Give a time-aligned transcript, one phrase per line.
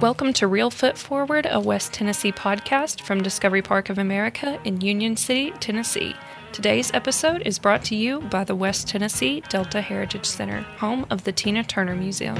[0.00, 5.16] Welcome to Reelfoot Forward, a West Tennessee podcast from Discovery Park of America in Union
[5.16, 6.14] City, Tennessee.
[6.52, 11.24] Today's episode is brought to you by the West Tennessee Delta Heritage Center, home of
[11.24, 12.36] the Tina Turner Museum.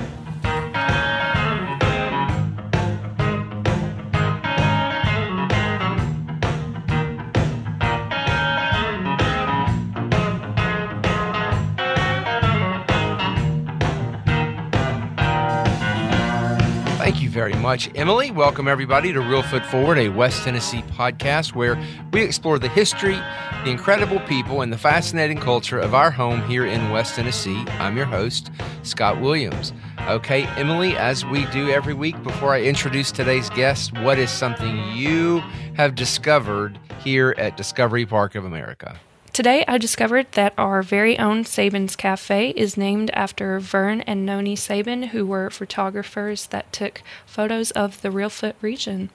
[17.60, 18.30] Much, Emily.
[18.30, 21.76] Welcome, everybody, to Reelfoot Forward, a West Tennessee podcast where
[22.12, 23.16] we explore the history,
[23.64, 27.64] the incredible people, and the fascinating culture of our home here in West Tennessee.
[27.80, 28.50] I'm your host,
[28.82, 29.72] Scott Williams.
[30.08, 34.78] Okay, Emily, as we do every week, before I introduce today's guest, what is something
[34.92, 35.40] you
[35.74, 38.98] have discovered here at Discovery Park of America?
[39.36, 44.56] Today, I discovered that our very own Sabin's Cafe is named after Vern and Noni
[44.56, 49.10] Sabin, who were photographers that took photos of the Reelfoot region.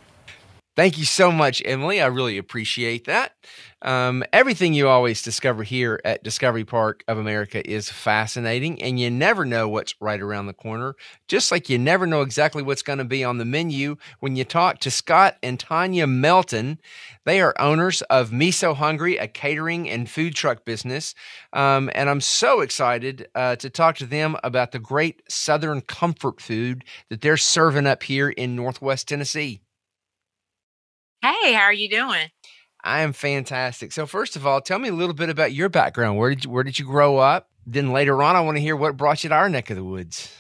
[0.78, 2.02] Thank you so much, Emily.
[2.02, 3.34] I really appreciate that.
[3.82, 9.10] Um, everything you always discover here at Discovery Park of America is fascinating, and you
[9.12, 10.96] never know what's right around the corner.
[11.28, 14.46] Just like you never know exactly what's going to be on the menu when you
[14.46, 16.80] talk to Scott and Tanya Melton.
[17.26, 21.16] They are owners of Miso Hungry, a catering and food truck business.
[21.52, 26.40] Um, and I'm so excited uh, to talk to them about the great Southern comfort
[26.40, 29.60] food that they're serving up here in Northwest Tennessee.
[31.22, 32.30] Hey, how are you doing?
[32.84, 33.92] I am fantastic.
[33.92, 36.18] So first of all, tell me a little bit about your background.
[36.18, 37.50] Where did you, where did you grow up?
[37.66, 39.84] Then later on, I want to hear what brought you to our neck of the
[39.84, 40.36] woods.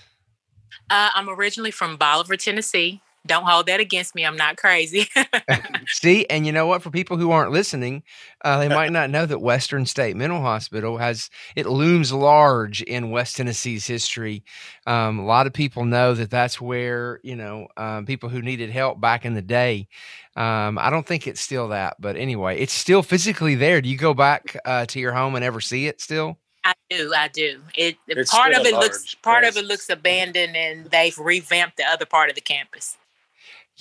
[0.89, 3.01] Uh, I'm originally from Bolivar, Tennessee.
[3.27, 4.25] Don't hold that against me.
[4.25, 5.07] I'm not crazy.
[5.87, 6.81] See, and you know what?
[6.81, 8.01] For people who aren't listening,
[8.43, 13.11] uh, they might not know that Western State Mental Hospital has it looms large in
[13.11, 14.43] West Tennessee's history.
[14.87, 18.71] Um, a lot of people know that that's where you know um, people who needed
[18.71, 19.87] help back in the day.
[20.35, 23.81] Um, I don't think it's still that, but anyway, it's still physically there.
[23.81, 26.39] Do you go back uh, to your home and ever see it still?
[26.63, 27.61] I do, I do.
[27.75, 31.77] It It's part of it looks large part of it looks abandoned, and they've revamped
[31.77, 32.97] the other part of the campus.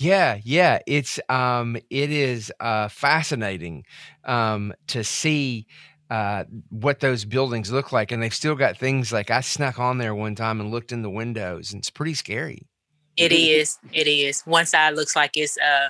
[0.01, 3.85] Yeah, yeah, it's um it is uh fascinating
[4.25, 5.67] um to see
[6.09, 9.99] uh what those buildings look like and they've still got things like I snuck on
[9.99, 12.67] there one time and looked in the windows and it's pretty scary.
[13.15, 14.41] It is, it is.
[14.41, 15.89] One side looks like it's uh,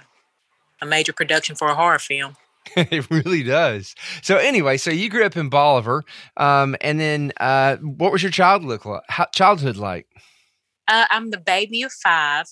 [0.82, 2.36] a major production for a horror film.
[2.76, 3.96] it really does.
[4.22, 6.04] So anyway, so you grew up in Bolivar
[6.36, 10.08] um and then uh what was your child look like how, childhood like?
[10.90, 12.48] Uh, I'm the baby of five,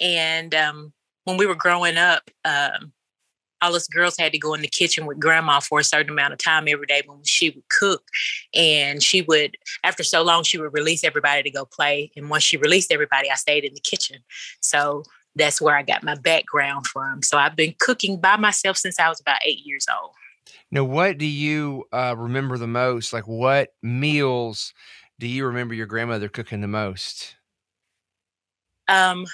[0.00, 0.92] and um,
[1.24, 2.92] when we were growing up, um,
[3.62, 6.32] all us girls had to go in the kitchen with grandma for a certain amount
[6.32, 8.02] of time every day when she would cook.
[8.54, 12.10] And she would, after so long, she would release everybody to go play.
[12.14, 14.18] And once she released everybody, I stayed in the kitchen.
[14.60, 15.04] So
[15.34, 17.22] that's where I got my background from.
[17.22, 20.12] So I've been cooking by myself since I was about eight years old.
[20.70, 23.12] Now what do you uh remember the most?
[23.12, 24.74] Like what meals
[25.18, 27.36] do you remember your grandmother cooking the most?
[28.88, 29.24] Um,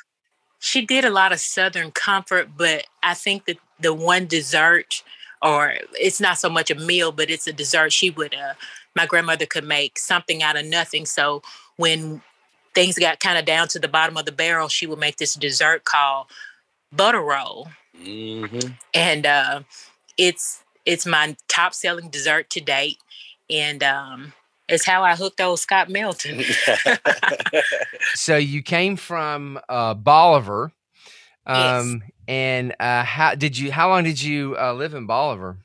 [0.61, 5.03] she did a lot of Southern comfort, but I think that the one dessert,
[5.43, 7.93] or it's not so much a meal, but it's a dessert.
[7.93, 8.55] She would, uh,
[8.95, 11.07] my grandmother could make something out of nothing.
[11.07, 11.43] So
[11.77, 12.21] when
[12.75, 15.35] things got kind of down to the bottom of the barrel, she would make this
[15.35, 16.27] dessert called
[16.93, 17.69] butter roll,
[17.99, 18.77] Mhm.
[18.95, 19.63] and uh,
[20.17, 22.99] it's it's my top selling dessert to date,
[23.49, 24.33] and um,
[24.71, 26.43] it's how I hooked old Scott Melton.
[28.15, 30.73] So you came from uh, Bolivar,
[31.47, 31.83] Yes.
[31.83, 33.73] um, and uh, how did you?
[33.73, 35.59] How long did you uh, live in Bolivar?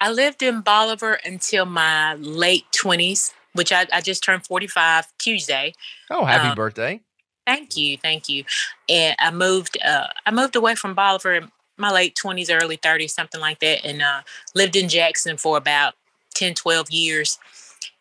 [0.00, 5.74] I lived in Bolivar until my late 20s, which I, I just turned 45 Tuesday.
[6.10, 7.00] Oh, happy Um, birthday!
[7.46, 8.44] Thank you, thank you.
[8.88, 13.10] And I moved uh, I moved away from Bolivar in my late 20s, early 30s,
[13.10, 14.20] something like that, and uh,
[14.54, 15.94] lived in Jackson for about
[16.34, 17.38] 10, 12 years.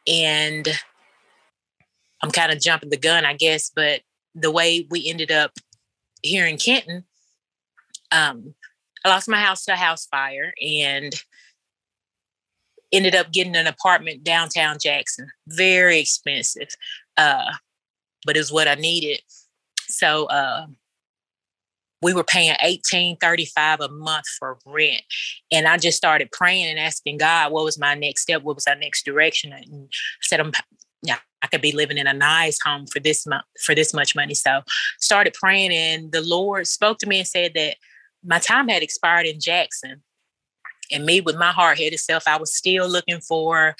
[0.09, 0.67] And
[2.21, 4.01] I'm kind of jumping the gun, I guess, but
[4.35, 5.51] the way we ended up
[6.21, 7.05] here in Kenton,
[8.11, 8.55] um,
[9.05, 11.13] I lost my house to a house fire and
[12.91, 15.27] ended up getting an apartment downtown Jackson.
[15.47, 16.69] Very expensive,
[17.17, 17.51] uh,
[18.25, 19.21] but it was what I needed.
[19.87, 20.65] So uh,
[22.01, 25.01] we were paying eighteen thirty five a month for rent,
[25.51, 28.43] and I just started praying and asking God, what was my next step?
[28.43, 29.53] What was our next direction?
[29.53, 30.51] And I said, I'm
[31.01, 34.15] yeah, I could be living in a nice home for this month for this much
[34.15, 34.33] money.
[34.33, 34.61] So
[34.99, 37.77] started praying, and the Lord spoke to me and said that
[38.23, 40.03] my time had expired in Jackson.
[40.91, 43.75] And me with my hard headed self, I was still looking for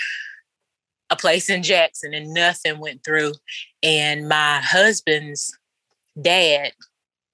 [1.10, 3.34] a place in Jackson and nothing went through.
[3.82, 5.52] And my husband's
[6.22, 6.74] dad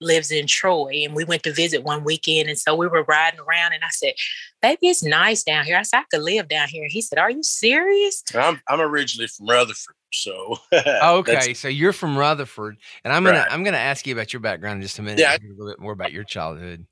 [0.01, 2.49] lives in Troy, and we went to visit one weekend.
[2.49, 4.13] And so we were riding around, and I said,
[4.61, 7.19] "Baby, it's nice down here." I said, "I could live down here." And he said,
[7.19, 11.53] "Are you serious?" I'm I'm originally from Rutherford, so okay.
[11.53, 13.51] So you're from Rutherford, and I'm gonna right.
[13.51, 15.19] I'm gonna ask you about your background in just a minute.
[15.19, 16.85] Yeah, a little bit more about your childhood.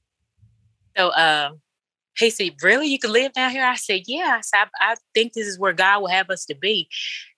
[0.96, 1.52] So, uh,
[2.18, 2.88] he said, Really?
[2.88, 3.66] You can live down here?
[3.66, 4.36] I said, Yeah.
[4.38, 6.90] I said, I, I think this is where God will have us to be.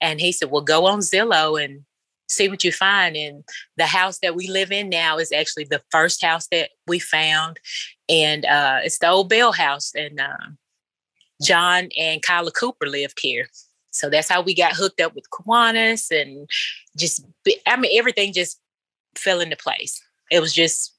[0.02, 1.86] And he said, Well, go on Zillow and
[2.27, 3.16] see what you find.
[3.16, 3.44] And
[3.77, 7.60] the house that we live in now is actually the first house that we found.
[8.10, 9.94] And uh, it's the old Bell house.
[9.95, 10.38] And uh,
[11.42, 13.48] John and Kyla Cooper lived here.
[13.92, 16.50] So that's how we got hooked up with Kiwanis and
[16.98, 17.25] just,
[17.66, 18.60] I mean, everything just
[19.16, 20.01] fell into place.
[20.31, 20.94] It was just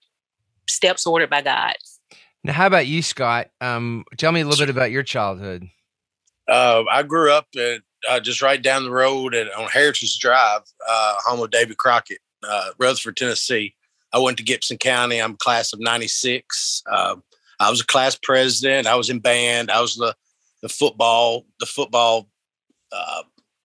[0.69, 1.75] steps ordered by God.
[2.43, 3.51] Now, how about you, Scott?
[3.61, 5.69] Um, tell me a little bit about your childhood.
[6.49, 10.63] Uh, I grew up at, uh, just right down the road at, on Heritage Drive,
[10.89, 13.75] uh, home of David Crockett, uh, Rutherford, Tennessee.
[14.13, 15.21] I went to Gibson County.
[15.21, 16.83] I'm class of '96.
[16.91, 17.23] Um,
[17.59, 18.87] I was a class president.
[18.87, 19.71] I was in band.
[19.71, 20.15] I was the
[20.63, 22.29] the football the football
[22.93, 23.23] uh,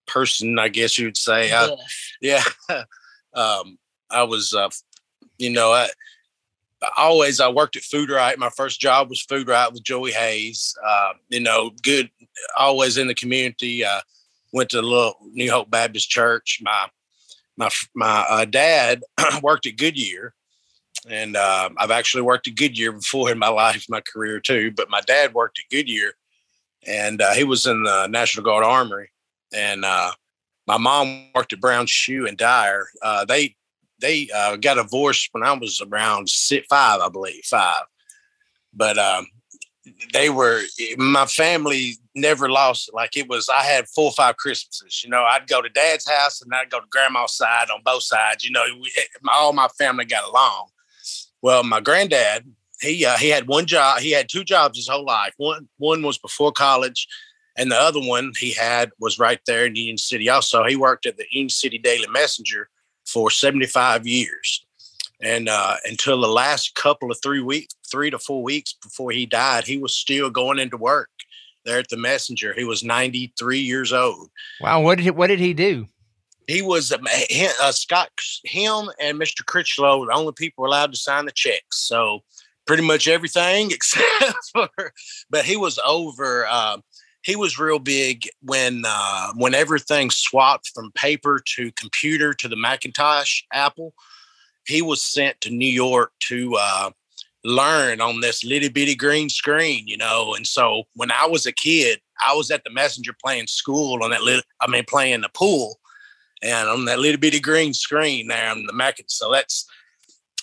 [0.08, 1.52] person, I guess you'd say.
[1.54, 1.76] I,
[2.22, 2.44] yeah,
[3.34, 3.78] um,
[4.10, 4.54] I was.
[4.54, 4.70] Uh,
[5.38, 5.90] you know, I,
[6.98, 8.40] always I worked at Food Rite.
[8.40, 10.76] My first job was Food Rite with Joey Hayes.
[10.86, 12.10] Uh, you know, good,
[12.58, 13.84] always in the community.
[14.54, 16.60] Uh, went to a little New Hope Baptist Church.
[16.62, 16.88] My
[17.58, 19.04] my my uh, dad
[19.44, 20.34] worked at Goodyear,
[21.08, 24.72] and uh, I've actually worked at Goodyear before in my life, my career too.
[24.72, 26.14] But my dad worked at Goodyear,
[26.86, 29.10] and uh, he was in the National Guard Armory,
[29.54, 30.12] and uh,
[30.68, 32.88] my mom worked at Brown Shoe and Dyer.
[33.28, 33.56] they
[34.00, 37.84] they uh, got divorced when I was around six, five, I believe, five.
[38.74, 39.28] But um,
[40.14, 40.62] they were
[40.98, 42.96] my family never lost it.
[42.96, 45.04] Like it was, I had four or five Christmases.
[45.04, 48.04] You know, I'd go to Dad's house and I'd go to Grandma's side on both
[48.04, 48.44] sides.
[48.44, 48.92] You know, we,
[49.32, 50.68] all my family got along.
[51.42, 52.46] Well, my granddad,
[52.82, 54.00] he uh, he had one job.
[54.00, 55.34] He had two jobs his whole life.
[55.38, 57.08] One one was before college,
[57.56, 60.30] and the other one he had was right there in Union City.
[60.30, 62.70] Also, he worked at the Union City Daily Messenger
[63.06, 64.66] for 75 years.
[65.24, 69.28] And uh, until the last couple of three weeks, three to four weeks before he
[69.28, 71.10] died, he was still going into work
[71.66, 72.54] there at the Messenger.
[72.54, 74.30] He was 93 years old.
[74.60, 74.82] Wow.
[74.82, 75.88] What did he, what did he do?
[76.48, 78.10] He was uh, Scott,
[78.44, 79.46] him and Mr.
[79.46, 81.78] Critchlow, the only people allowed to sign the checks.
[81.88, 82.24] So
[82.68, 84.70] pretty much everything except for,
[85.30, 86.46] but he was over.
[86.48, 86.78] Uh,
[87.24, 92.56] he was real big when uh, when everything swapped from paper to computer to the
[92.56, 93.94] Macintosh Apple.
[94.66, 96.92] He was sent to New York to uh,
[97.44, 100.34] learn on this little bitty green screen, you know.
[100.36, 104.12] And so when I was a kid, I was at the messenger playing school on
[104.12, 105.80] that little, I mean, playing the pool,
[106.44, 108.98] and on that little bitty green screen there on the Mac.
[109.08, 109.66] So that's,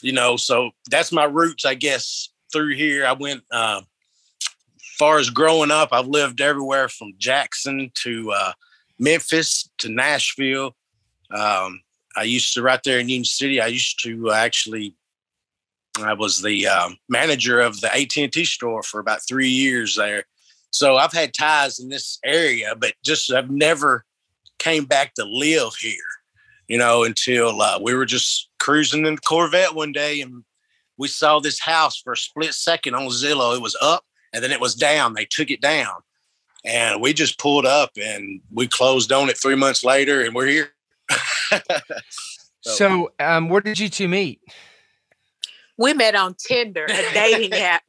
[0.03, 2.31] you know, so that's my roots, I guess.
[2.51, 3.43] Through here, I went.
[3.53, 3.83] Uh,
[4.99, 8.53] far as growing up, I've lived everywhere from Jackson to uh,
[8.99, 10.75] Memphis to Nashville.
[11.31, 11.83] Um,
[12.17, 13.61] I used to right there in Union City.
[13.61, 14.97] I used to actually.
[16.05, 19.97] I was the um, manager of the AT and T store for about three years
[19.97, 20.25] there,
[20.71, 24.05] so I've had ties in this area, but just I've never
[24.59, 25.95] came back to live here.
[26.69, 30.45] You know, until uh, we were just cruising in the Corvette one day and
[30.99, 33.57] we saw this house for a split second on Zillow.
[33.57, 35.15] It was up and then it was down.
[35.15, 35.95] They took it down,
[36.65, 40.47] and we just pulled up and we closed on it three months later, and we're
[40.47, 40.71] here.
[42.61, 44.41] so, so um, where did you two meet?
[45.79, 47.83] We met on Tinder, a dating app.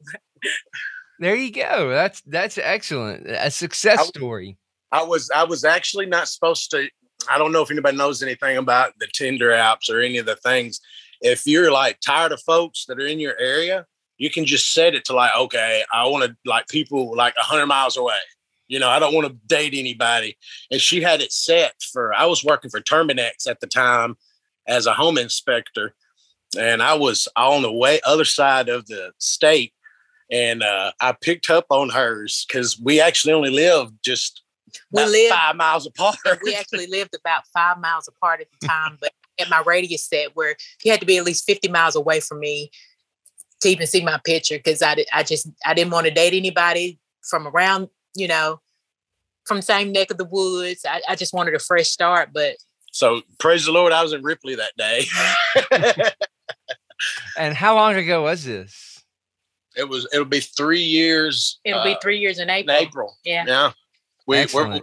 [1.18, 1.90] There you go.
[1.90, 3.26] That's that's excellent.
[3.28, 4.56] A success I, story.
[4.90, 6.88] I was I was actually not supposed to.
[7.28, 10.36] I don't know if anybody knows anything about the Tinder apps or any of the
[10.36, 10.80] things.
[11.20, 13.84] If you're like tired of folks that are in your area,
[14.20, 17.42] you can just set it to like, okay, I want to like people like a
[17.42, 18.14] hundred miles away.
[18.68, 20.36] You know, I don't want to date anybody.
[20.70, 24.16] And she had it set for, I was working for Terminix at the time
[24.68, 25.94] as a home inspector.
[26.58, 29.72] And I was on the way, other side of the state.
[30.30, 34.42] And uh, I picked up on hers because we actually only lived just
[34.92, 36.16] we lived five miles apart.
[36.44, 40.36] we actually lived about five miles apart at the time, but at my radius set
[40.36, 42.70] where you had to be at least 50 miles away from me
[43.60, 46.98] to even see my picture because I, I just I didn't want to date anybody
[47.22, 48.60] from around you know
[49.44, 50.84] from same neck of the woods.
[50.88, 52.56] I, I just wanted a fresh start, but
[52.92, 55.06] so praise the Lord, I was in Ripley that day.
[57.38, 59.02] and how long ago was this?
[59.76, 60.06] It was.
[60.12, 61.60] It'll be three years.
[61.64, 62.76] It'll uh, be three years in April.
[62.76, 63.16] In April.
[63.24, 63.44] Yeah.
[63.46, 63.72] Yeah.
[64.26, 64.80] We, we're,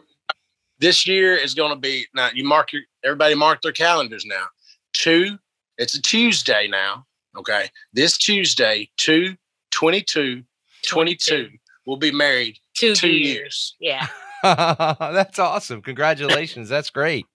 [0.79, 2.29] this year is going to be now.
[2.33, 4.45] You mark your everybody mark their calendars now.
[4.93, 5.38] Two.
[5.77, 7.05] It's a Tuesday now.
[7.38, 7.69] Okay.
[7.93, 9.36] This Tuesday, 2
[9.71, 10.43] 22
[10.88, 11.50] 22,
[11.86, 13.75] we'll be married Two, two years.
[13.79, 14.07] years.
[14.07, 14.07] Yeah.
[14.43, 15.81] That's awesome.
[15.81, 16.69] Congratulations.
[16.69, 17.25] That's great.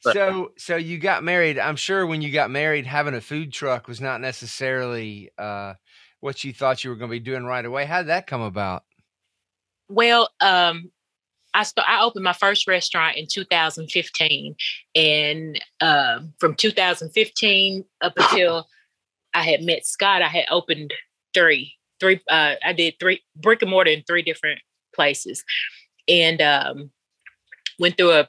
[0.00, 1.58] So so you got married.
[1.58, 5.74] I'm sure when you got married, having a food truck was not necessarily uh,
[6.20, 7.84] what you thought you were going to be doing right away.
[7.84, 8.84] How did that come about?
[9.88, 10.90] Well, um,
[11.54, 14.54] I st- I opened my first restaurant in 2015,
[14.94, 18.68] and uh, from 2015 up until
[19.34, 20.92] I had met Scott, I had opened
[21.32, 22.20] three, three.
[22.28, 24.60] Uh, I did three brick and mortar in three different
[24.94, 25.44] places,
[26.06, 26.90] and um,
[27.78, 28.28] went through a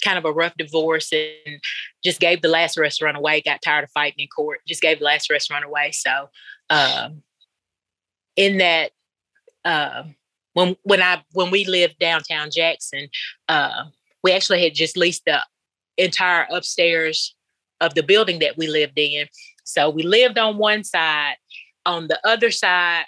[0.00, 1.60] kind of a rough divorce and
[2.02, 3.40] just gave the last restaurant away.
[3.40, 4.60] Got tired of fighting in court.
[4.66, 5.92] Just gave the last restaurant away.
[5.92, 6.28] So,
[6.68, 7.22] um,
[8.36, 8.90] in that.
[9.64, 10.04] Uh,
[10.54, 13.08] when when I when we lived downtown Jackson,
[13.48, 13.84] uh,
[14.24, 15.40] we actually had just leased the
[15.96, 17.34] entire upstairs
[17.80, 19.26] of the building that we lived in.
[19.64, 21.36] So we lived on one side.
[21.86, 23.06] On the other side,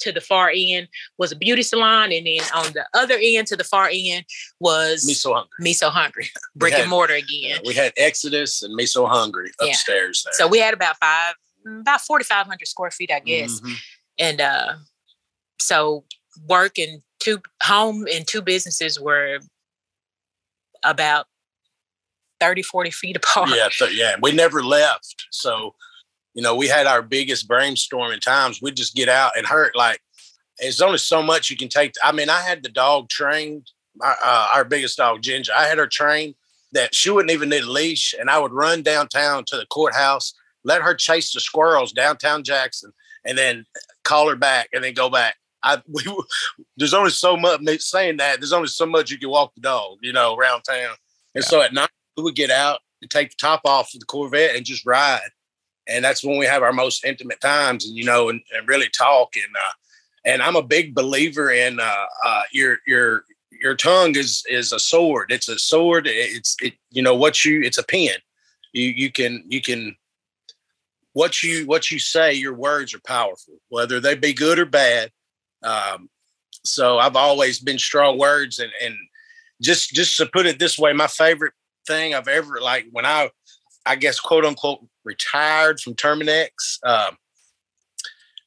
[0.00, 0.88] to the far end,
[1.18, 4.24] was a beauty salon, and then on the other end to the far end
[4.60, 5.50] was Me so hungry.
[5.60, 7.60] Me So Hungry, brick had- and mortar Yeah, again.
[7.66, 9.68] we had Exodus and Me So Hungry Yeah.
[9.68, 10.32] upstairs there.
[10.34, 11.34] So we had about five,
[11.66, 13.60] about forty five hundred square feet, I guess.
[13.60, 13.74] Mhm.
[14.18, 14.74] and uh
[15.58, 16.04] so
[16.48, 19.38] work and two home and two businesses were
[20.82, 21.26] about
[22.40, 24.16] 30 40 feet apart Yeah, th- yeah.
[24.20, 25.26] We never left.
[25.30, 25.74] So,
[26.36, 28.60] you know, we had our biggest brainstorming times.
[28.60, 29.74] We'd just get out and hurt.
[29.74, 30.00] Like,
[30.58, 31.94] there's only so much you can take.
[32.04, 33.70] I mean, I had the dog trained,
[34.02, 35.52] our, uh, our biggest dog, Ginger.
[35.56, 36.34] I had her trained
[36.72, 38.14] that she wouldn't even need a leash.
[38.20, 42.92] And I would run downtown to the courthouse, let her chase the squirrels downtown Jackson,
[43.24, 43.64] and then
[44.04, 45.36] call her back and then go back.
[45.62, 46.02] I, we,
[46.76, 50.00] there's only so much, saying that, there's only so much you can walk the dog,
[50.02, 50.96] you know, around town.
[51.34, 54.06] And so at night, we would get out and take the top off of the
[54.06, 55.30] Corvette and just ride.
[55.88, 58.88] And that's when we have our most intimate times and, you know, and, and really
[58.88, 59.36] talk.
[59.36, 59.72] And, uh,
[60.24, 64.78] and I'm a big believer in, uh, uh, your, your, your tongue is, is a
[64.78, 65.30] sword.
[65.30, 66.06] It's a sword.
[66.06, 68.16] It's, it, you know, what you, it's a pen.
[68.72, 69.96] You, you can, you can,
[71.12, 75.10] what you, what you say, your words are powerful, whether they be good or bad.
[75.62, 76.10] Um,
[76.64, 78.94] so I've always been strong words and, and
[79.62, 81.54] just, just to put it this way, my favorite
[81.86, 83.30] thing I've ever like when I,
[83.86, 86.50] I guess quote unquote retired from Terminix.
[86.84, 87.16] Um,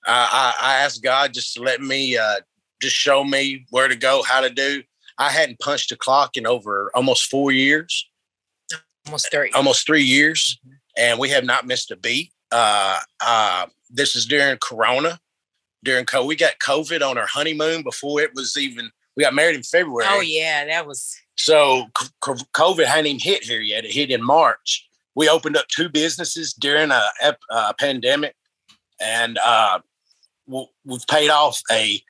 [0.05, 2.37] I, I, asked God just to let me, uh,
[2.81, 4.83] just show me where to go, how to do.
[5.17, 8.09] I hadn't punched a clock in over almost four years,
[9.05, 10.57] almost three almost three years,
[10.97, 12.31] and we have not missed a beat.
[12.51, 15.19] Uh, uh, this is during Corona,
[15.83, 16.27] during COVID.
[16.27, 18.91] We got COVID on our honeymoon before it was even.
[19.17, 20.05] We got married in February.
[20.09, 21.87] oh yeah that was So
[22.23, 23.83] COVID hadn't even hit here yet.
[23.83, 24.88] It hit in March.
[25.15, 27.03] We opened up two businesses during a,
[27.49, 28.35] a pandemic,
[29.01, 29.79] and uh,
[30.47, 32.01] we've paid off a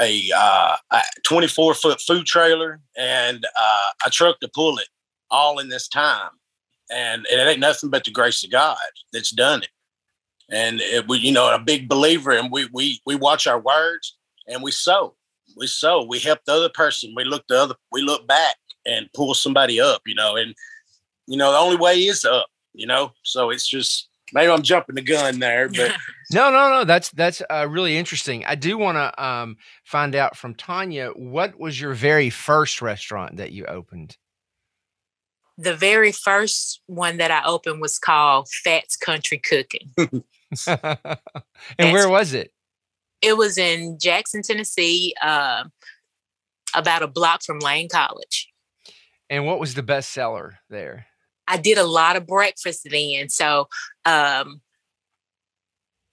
[0.00, 4.88] a, uh, a 24 foot food trailer and uh, a truck to pull it
[5.30, 6.30] all in this time.
[6.90, 8.76] And, and it ain't nothing but the grace of God
[9.12, 9.68] that's done it.
[10.50, 14.18] And it, we, you know, a big believer, and we we we watch our words
[14.46, 15.14] and we sow.
[15.56, 16.04] We sow.
[16.04, 17.14] We help the other person.
[17.16, 17.74] We look the other.
[17.90, 20.02] We look back and pull somebody up.
[20.04, 20.54] You know, and
[21.32, 22.46] you know the only way is up.
[22.74, 25.92] You know, so it's just maybe I'm jumping the gun there, but
[26.32, 26.84] No, no, no.
[26.84, 28.44] That's that's uh, really interesting.
[28.46, 33.36] I do want to um, find out from Tanya what was your very first restaurant
[33.36, 34.16] that you opened.
[35.58, 39.92] the very first one that i opened was called fats country cooking
[41.78, 42.50] and where was it?
[43.20, 45.64] it was in jackson tennessee uh,
[46.74, 48.48] about a block from lane college
[49.28, 51.06] And what was the best seller there?
[51.52, 53.28] I did a lot of breakfast then.
[53.28, 53.68] So
[54.06, 54.62] um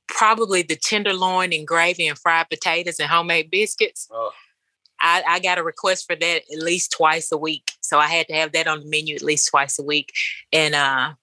[0.07, 4.09] probably the tenderloin and gravy and fried potatoes and homemade biscuits.
[4.11, 4.31] Oh.
[4.99, 7.71] I, I got a request for that at least twice a week.
[7.79, 10.11] So I had to have that on the menu at least twice a week.
[10.51, 11.13] And uh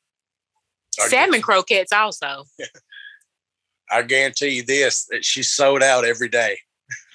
[0.99, 2.45] I salmon croquettes also.
[3.91, 6.59] I guarantee you this: that she's sold out every day.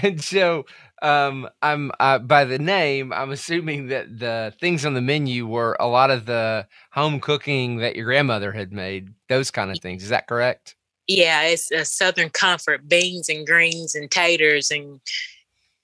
[0.02, 0.66] and so
[1.04, 5.76] um, I'm uh, by the name, I'm assuming that the things on the menu were
[5.78, 10.02] a lot of the home cooking that your grandmother had made, those kind of things.
[10.02, 10.76] Is that correct?
[11.06, 14.98] Yeah, it's a southern comfort, beans and greens and taters and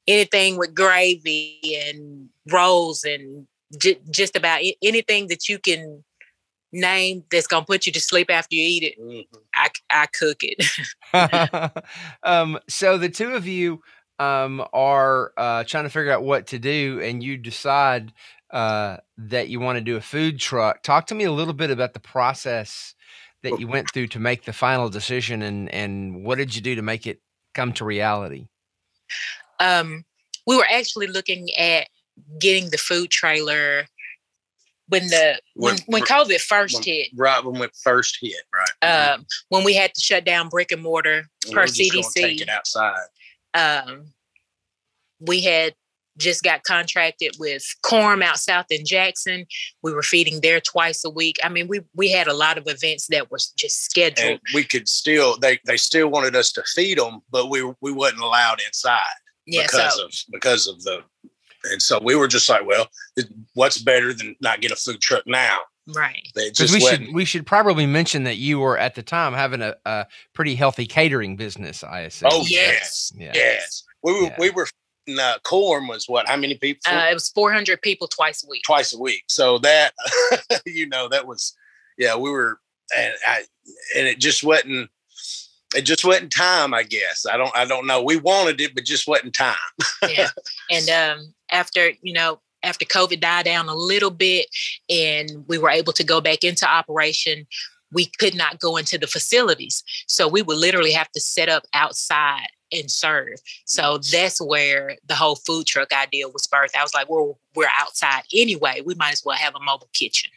[0.06, 3.46] anything with gravy and rolls and
[3.78, 6.02] j- just about a- anything that you can
[6.72, 8.98] name that's gonna put you to sleep after you eat it.
[8.98, 9.26] Mhm.
[9.54, 10.64] I I cook it.
[12.22, 13.82] um, so the two of you
[14.20, 18.12] um, are uh, trying to figure out what to do, and you decide
[18.50, 20.82] uh, that you want to do a food truck.
[20.82, 22.94] Talk to me a little bit about the process
[23.42, 26.74] that you went through to make the final decision, and and what did you do
[26.74, 27.20] to make it
[27.54, 28.48] come to reality?
[29.58, 30.04] Um,
[30.46, 31.88] we were actually looking at
[32.38, 33.86] getting the food trailer
[34.88, 37.08] when the when when, when COVID first when, hit.
[37.16, 39.14] Right when it first hit, right.
[39.14, 42.04] Um, when we had to shut down brick and mortar And per we're just gonna
[42.04, 42.14] CDC.
[42.14, 43.06] Take it outside.
[43.54, 44.06] Um,
[45.20, 45.74] we had
[46.18, 49.46] just got contracted with Corm out south in Jackson.
[49.82, 51.36] We were feeding there twice a week.
[51.42, 54.32] I mean, we we had a lot of events that was just scheduled.
[54.32, 57.92] And we could still they they still wanted us to feed them, but we we
[57.92, 58.98] wasn't allowed inside
[59.46, 61.02] yeah, because so of because of the
[61.64, 62.88] and so we were just like, well,
[63.54, 65.58] what's better than not get a food truck now?
[65.94, 66.26] Right.
[66.34, 67.06] They Because just we wasn't.
[67.06, 70.54] should we should probably mention that you were at the time having a, a pretty
[70.54, 71.82] healthy catering business.
[71.84, 72.30] I assume.
[72.32, 73.12] oh Yes.
[73.16, 73.32] yes, yeah.
[73.34, 73.84] yes.
[74.02, 74.36] We were Yeah.
[74.38, 74.68] we were
[75.08, 76.28] uh, Corm was what?
[76.28, 76.80] How many people?
[76.92, 78.62] Uh, it was 400 people twice a week.
[78.64, 79.24] twice a week.
[79.28, 79.92] So that
[80.66, 81.54] you know that was
[81.98, 82.60] yeah we were
[82.96, 83.42] and I
[83.96, 84.88] and it just wasn't
[85.74, 88.84] it just wasn't time I guess I don't I don't know we wanted it but
[88.84, 89.56] just wasn't time.
[90.08, 90.28] yeah.
[90.70, 94.46] And um, after, you know, after COVID died down a little bit
[94.88, 97.46] and we were able to go back into operation,
[97.92, 99.82] we could not go into the facilities.
[100.06, 103.38] So we would literally have to set up outside and serve.
[103.64, 106.76] So that's where the whole food truck idea was birthed.
[106.78, 108.82] I was like, well, we're outside anyway.
[108.84, 110.30] We might as well have a mobile kitchen.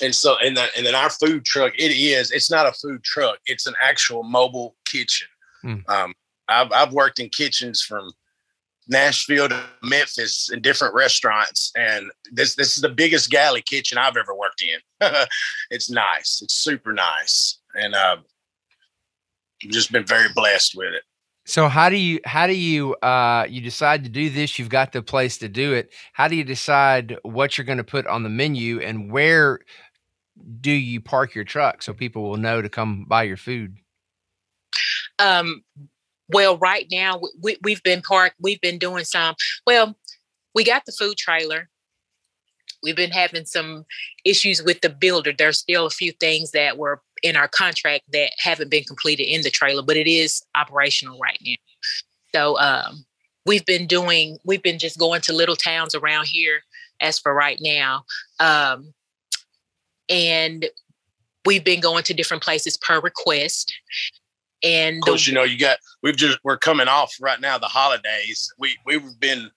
[0.00, 3.02] And so and then and then our food truck it is it's not a food
[3.02, 5.28] truck it's an actual mobile kitchen.
[5.62, 5.76] Hmm.
[5.88, 6.14] Um,
[6.48, 8.12] I've I've worked in kitchens from
[8.88, 14.16] Nashville to Memphis in different restaurants, and this this is the biggest galley kitchen I've
[14.16, 15.06] ever worked in.
[15.70, 16.40] it's nice.
[16.42, 18.16] It's super nice, and uh,
[19.62, 21.02] I've just been very blessed with it.
[21.44, 24.58] So how do you how do you uh you decide to do this?
[24.58, 25.92] You've got the place to do it.
[26.12, 29.60] How do you decide what you're going to put on the menu and where
[30.60, 33.78] do you park your truck so people will know to come buy your food?
[35.18, 35.64] Um,
[36.28, 38.36] well, right now we, we've been parked.
[38.40, 39.34] We've been doing some.
[39.66, 39.96] Well,
[40.54, 41.68] we got the food trailer.
[42.82, 43.84] We've been having some
[44.24, 45.32] issues with the builder.
[45.36, 49.42] There's still a few things that were in our contract that haven't been completed in
[49.42, 51.56] the trailer, but it is operational right now.
[52.34, 53.04] So um,
[53.46, 54.38] we've been doing.
[54.44, 56.60] We've been just going to little towns around here
[57.00, 58.04] as for right now,
[58.38, 58.92] um,
[60.08, 60.66] and
[61.44, 63.72] we've been going to different places per request.
[64.62, 67.58] And Of the- course, you know you got we've just we're coming off right now
[67.58, 68.48] the holidays.
[68.58, 69.50] We we've been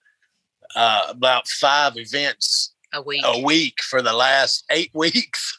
[0.75, 3.21] uh, about five events a week.
[3.25, 5.57] a week for the last eight weeks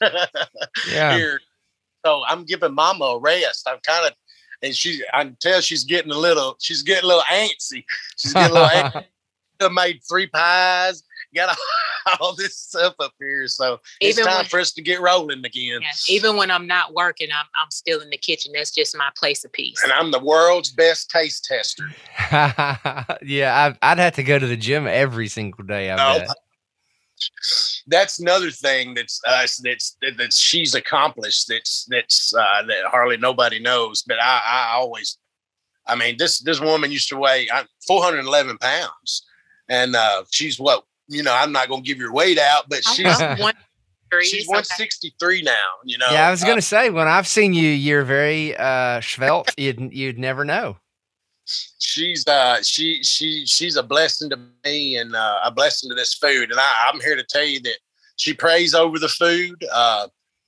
[0.91, 1.17] Yeah.
[1.17, 1.41] here.
[2.05, 3.69] So I'm giving Mama a rest.
[3.69, 4.13] I'm kind of,
[4.63, 7.85] and she I can tell she's getting a little she's getting a little antsy.
[8.17, 8.69] She's getting a little.
[8.91, 9.05] antsy.
[9.61, 11.05] I made three pies.
[11.35, 11.57] Got
[12.21, 15.81] all this stuff up here, so it's time when- for us to get rolling again.
[15.83, 15.89] Yeah.
[16.09, 18.53] Even when I'm not working, I'm I'm still in the kitchen.
[18.55, 19.83] That's just my place of peace.
[19.83, 21.89] And I'm the world's best taste tester.
[23.23, 25.91] yeah, I, I'd have to go to the gym every single day.
[25.91, 26.19] I No.
[26.21, 26.29] bet.
[27.87, 33.17] that's another thing that's us that's that, that she's accomplished that's that's uh, that hardly
[33.17, 35.19] nobody knows but I, I always
[35.87, 39.25] i mean this this woman used to weigh uh, 411 pounds
[39.69, 43.19] and uh she's what you know i'm not gonna give your weight out but she's
[43.39, 43.55] one
[44.21, 44.57] she's it's okay.
[44.59, 45.53] 163 now
[45.85, 49.01] you know Yeah, I was Uh, gonna say when I've seen you, you're very uh
[49.01, 49.55] svelte.
[49.57, 50.77] You'd you'd never know.
[51.47, 56.15] she's uh she she she's a blessing to me and uh, a blessing to this
[56.15, 57.79] food and I, i'm here to tell you that
[58.17, 60.07] she prays over the food uh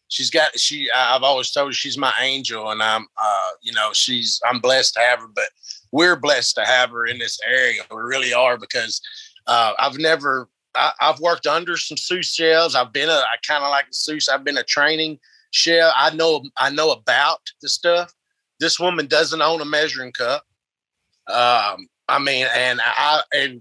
[0.08, 3.72] she's got she I- i've always told her she's my angel and i'm uh you
[3.72, 5.48] know she's i'm blessed to have her but
[5.90, 9.00] we're blessed to have her in this area we really are because
[9.46, 13.64] uh i've never I, i've worked under some sous chefs i've been a i kind
[13.64, 15.18] of like the sous i've been a training
[15.50, 18.12] chef i know i know about the stuff
[18.61, 20.44] this woman doesn't own a measuring cup
[21.26, 23.61] um, I mean, and I and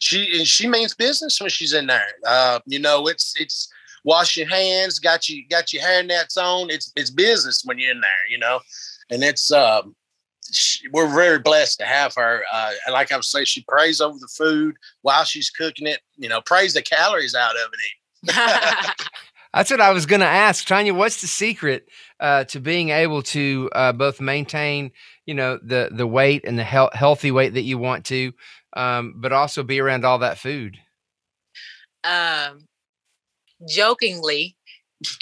[0.00, 2.06] she and she means business when she's in there.
[2.26, 3.68] Uh, you know, it's it's
[4.04, 6.70] wash your hands, got you got your hair nets on.
[6.70, 8.60] It's it's business when you're in there, you know,
[9.10, 9.94] and it's um.
[10.54, 12.42] She, we're very blessed to have her.
[12.52, 16.00] Uh, and like I was saying, she prays over the food while she's cooking it.
[16.16, 18.94] You know, prays the calories out of it.
[19.54, 20.94] That's what I was going to ask, Tanya.
[20.94, 21.88] What's the secret
[22.18, 24.90] uh, to being able to uh, both maintain,
[25.26, 28.32] you know, the the weight and the health, healthy weight that you want to,
[28.76, 30.78] um, but also be around all that food?
[32.04, 32.66] um,
[33.68, 34.56] jokingly,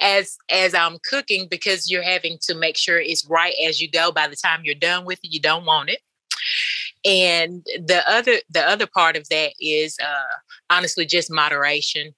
[0.00, 4.12] as as I'm cooking, because you're having to make sure it's right as you go.
[4.12, 6.00] By the time you're done with it, you don't want it.
[7.04, 10.37] and the other the other part of that is uh
[10.70, 12.14] honestly just moderation.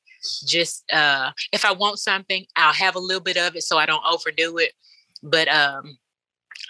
[0.46, 3.86] Just uh if i want something i'll have a little bit of it so i
[3.86, 4.72] don't overdo it.
[5.22, 5.98] But um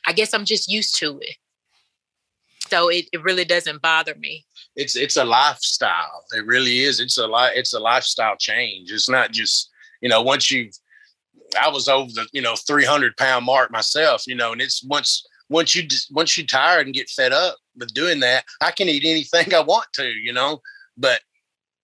[0.07, 1.37] i guess i'm just used to it.
[2.69, 4.45] So it, it really doesn't bother me.
[4.75, 6.25] It's it's a lifestyle.
[6.33, 6.99] It really is.
[7.01, 8.91] It's a li- it's a lifestyle change.
[8.91, 9.71] It's not just
[10.05, 10.71] you know once you
[11.61, 15.27] i was over the you know 300 pound mark myself you know and it's once
[15.49, 19.05] once you once you tired and get fed up with doing that, I can eat
[19.05, 20.61] anything I want to, you know.
[20.97, 21.21] But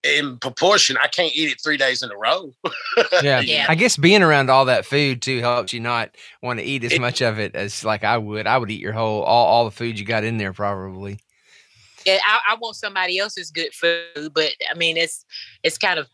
[0.03, 2.53] in proportion, I can't eat it three days in a row.
[3.21, 3.41] yeah.
[3.41, 3.65] yeah.
[3.69, 6.93] I guess being around all that food too helps you not want to eat as
[6.93, 8.47] it, much of it as like I would.
[8.47, 11.19] I would eat your whole all, all the food you got in there probably.
[12.05, 15.23] Yeah, I, I want somebody else's good food, but I mean it's
[15.61, 16.07] it's kind of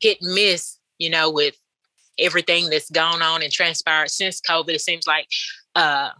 [0.00, 1.56] hit and miss, you know, with
[2.18, 4.70] everything that's gone on and transpired since COVID.
[4.70, 5.26] It seems like
[5.74, 6.10] uh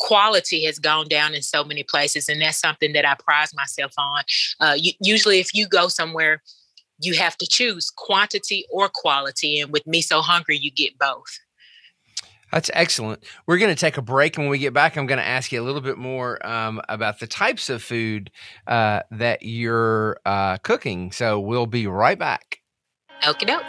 [0.00, 3.92] quality has gone down in so many places and that's something that i prize myself
[3.96, 4.24] on
[4.58, 6.42] uh, you, usually if you go somewhere
[7.00, 11.38] you have to choose quantity or quality and with me so hungry you get both
[12.54, 13.24] that's excellent.
[13.46, 14.36] We're going to take a break.
[14.36, 16.80] And when we get back, I'm going to ask you a little bit more um,
[16.88, 18.30] about the types of food
[18.68, 21.10] uh, that you're uh, cooking.
[21.10, 22.58] So we'll be right back.
[23.24, 23.64] Okie doke.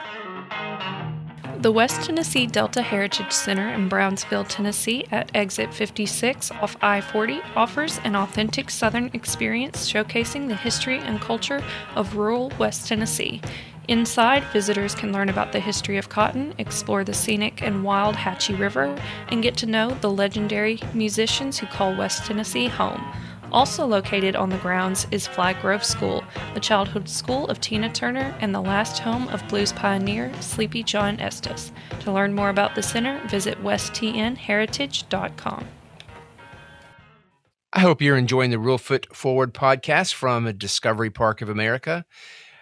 [1.60, 7.42] The West Tennessee Delta Heritage Center in Brownsville, Tennessee, at exit 56 off I 40,
[7.56, 11.64] offers an authentic Southern experience showcasing the history and culture
[11.96, 13.42] of rural West Tennessee.
[13.88, 18.56] Inside, visitors can learn about the history of cotton, explore the scenic and wild Hatchie
[18.56, 18.96] River,
[19.30, 23.04] and get to know the legendary musicians who call West Tennessee home.
[23.56, 28.36] Also located on the grounds is Flagg Grove School, the childhood school of Tina Turner
[28.42, 31.72] and the last home of blues pioneer Sleepy John Estes.
[32.02, 35.68] To learn more about the center, visit westtnheritage.com.
[37.72, 42.04] I hope you're enjoying the Reelfoot Forward podcast from Discovery Park of America.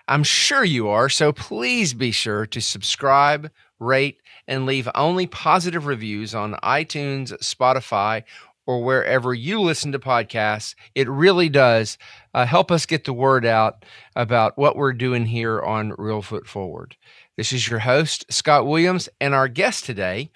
[0.08, 5.88] I'm sure you are, so please be sure to subscribe, rate, and leave only positive
[5.88, 8.26] reviews on iTunes, Spotify,
[8.66, 10.76] or wherever you listen to podcasts.
[10.96, 11.98] It really does
[12.34, 16.96] uh, help us get the word out about what we're doing here on Reelfoot Forward.
[17.36, 20.30] This is your host, Scott Williams, and our guest today.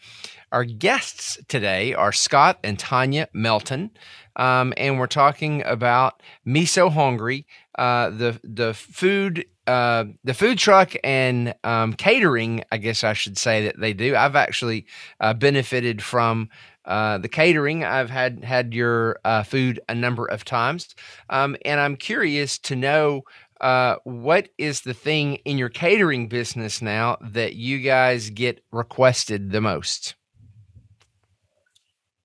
[0.51, 3.91] Our guests today are Scott and Tanya Melton,
[4.37, 7.45] um, and we're talking about Me So Hungry,
[7.77, 12.63] uh, the the food uh, the food truck and um, catering.
[12.71, 14.15] I guess I should say that they do.
[14.15, 14.85] I've actually
[15.19, 16.49] uh, benefited from
[16.88, 20.95] uh, the catering, I've had had your uh, food a number of times,
[21.30, 23.23] um, and I'm curious to know
[23.60, 29.52] uh, what is the thing in your catering business now that you guys get requested
[29.52, 30.15] the most.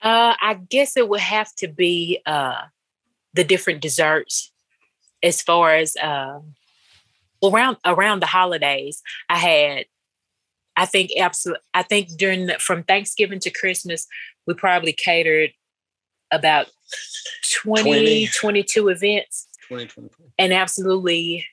[0.01, 2.63] Uh, I guess it would have to be uh,
[3.35, 4.53] the different desserts,
[5.23, 6.55] as far as um,
[7.43, 9.03] around around the holidays.
[9.29, 9.87] I had
[10.77, 11.63] I think absolutely.
[11.75, 14.07] I think during the, from Thanksgiving to Christmas,
[14.47, 15.51] we probably catered
[16.33, 16.67] about
[17.63, 18.27] 20, 20.
[18.29, 19.49] 22 events.
[19.69, 20.09] 20, 20,
[20.39, 21.47] and absolutely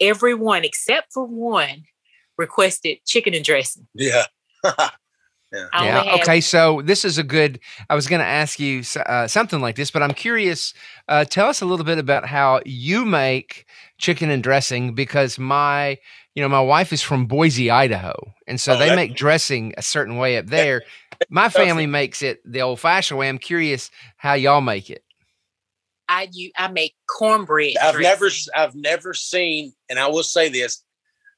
[0.00, 1.84] everyone except for one
[2.36, 3.86] requested chicken and dressing.
[3.94, 4.24] Yeah.
[5.54, 6.04] yeah.
[6.04, 6.14] yeah.
[6.20, 6.40] Okay.
[6.40, 7.60] So this is a good.
[7.88, 10.74] I was going to ask you uh, something like this, but I'm curious.
[11.08, 13.66] Uh, tell us a little bit about how you make
[13.98, 15.98] chicken and dressing because my
[16.34, 18.14] you know, my wife is from Boise, Idaho,
[18.48, 20.82] and so oh, they make dressing a certain way up there.
[21.30, 23.28] My family makes it the old-fashioned way.
[23.28, 25.04] I'm curious how y'all make it.
[26.08, 27.76] I you I make cornbread.
[27.80, 28.02] I've dressing.
[28.02, 30.82] never I've never seen, and I will say this: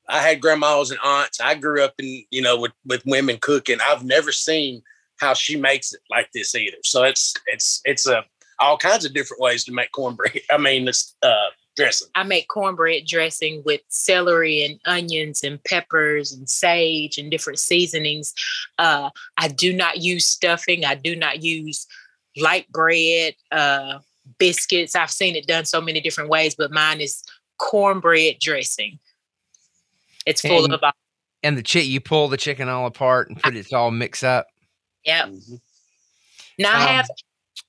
[0.08, 1.40] I had grandmas and aunts.
[1.40, 3.78] I grew up in you know with with women cooking.
[3.82, 4.82] I've never seen
[5.18, 6.78] how she makes it like this either.
[6.84, 8.24] So it's it's it's a
[8.58, 10.40] all kinds of different ways to make cornbread.
[10.50, 12.08] I mean, this uh, dressing?
[12.14, 18.34] I make cornbread dressing with celery and onions and peppers and sage and different seasonings.
[18.78, 20.84] Uh, I do not use stuffing.
[20.84, 21.86] I do not use
[22.36, 23.98] light bread, uh,
[24.38, 24.96] biscuits.
[24.96, 27.22] I've seen it done so many different ways, but mine is
[27.58, 28.98] cornbread dressing.
[30.26, 30.92] It's full and, of all.
[31.42, 34.46] And the chick, you pull the chicken all apart and put it all mixed up.
[35.04, 35.28] Yep.
[35.28, 35.54] Mm-hmm.
[36.58, 37.08] Now um, I have.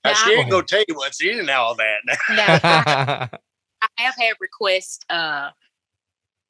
[0.04, 2.18] Now I ain't gonna tell you what's in all that.
[2.30, 3.30] Now,
[3.82, 5.52] I have had requests uh,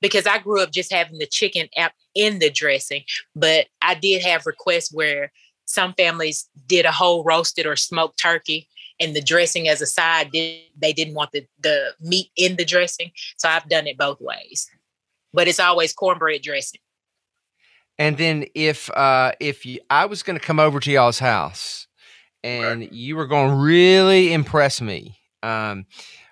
[0.01, 3.03] because I grew up just having the chicken app in the dressing,
[3.35, 5.31] but I did have requests where
[5.65, 10.31] some families did a whole roasted or smoked turkey and the dressing as a side
[10.31, 14.19] did they didn't want the, the meat in the dressing so i've done it both
[14.21, 14.69] ways
[15.37, 16.81] but it's always cornbread dressing
[17.97, 21.87] and then if uh if you, i was going to come over to y'all's house
[22.43, 22.91] and right.
[22.93, 25.85] you were going to really impress me Um,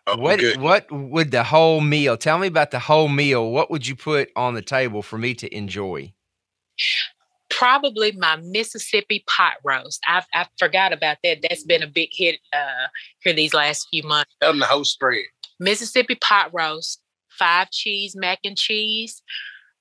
[0.08, 0.62] Oh, what good.
[0.62, 2.16] what would the whole meal?
[2.16, 3.50] Tell me about the whole meal.
[3.50, 6.14] What would you put on the table for me to enjoy?
[7.50, 10.00] Probably my Mississippi pot roast.
[10.08, 11.40] I I forgot about that.
[11.42, 12.88] That's been a big hit uh,
[13.24, 14.32] here these last few months.
[14.42, 15.26] Tell them the whole spread.
[15.60, 17.02] Mississippi pot roast,
[17.38, 19.22] five cheese mac and cheese,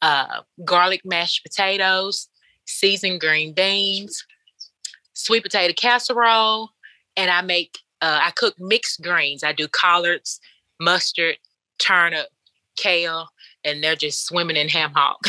[0.02, 2.28] uh, garlic mashed potatoes,
[2.66, 4.24] seasoned green beans,
[5.14, 6.70] sweet potato casserole,
[7.16, 9.42] and I make uh, I cook mixed greens.
[9.42, 10.40] I do collards,
[10.80, 11.36] mustard,
[11.78, 12.28] turnip,
[12.76, 13.28] kale,
[13.64, 15.20] and they're just swimming in ham hock.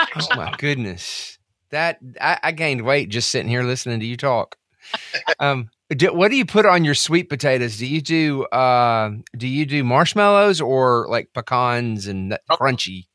[0.00, 1.38] Oh my goodness,
[1.70, 4.56] that I, I gained weight just sitting here listening to you talk.
[5.40, 7.78] Um, do, what do you put on your sweet potatoes?
[7.78, 12.56] Do you do uh, do you do marshmallows or like pecans and nut- Oh.
[12.56, 13.06] crunchy?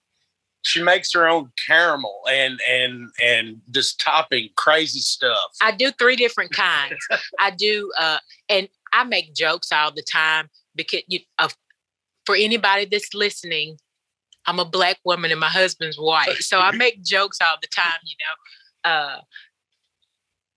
[0.65, 5.51] She makes her own caramel and and and just topping crazy stuff.
[5.61, 7.05] I do three different kinds.
[7.39, 11.49] I do, uh, and I make jokes all the time because you, uh,
[12.25, 13.77] for anybody that's listening,
[14.45, 17.99] I'm a black woman and my husband's white, so I make jokes all the time.
[18.05, 18.15] You
[18.85, 19.19] know, uh,